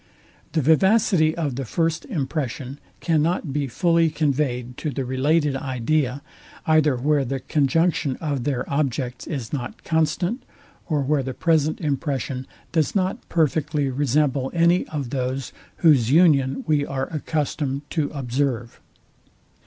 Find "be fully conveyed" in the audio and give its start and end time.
3.53-4.75